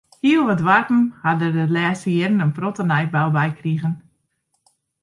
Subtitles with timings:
[0.23, 3.91] Hiel wat doarpen ha der de lêste jierren in protte nijbou by krige.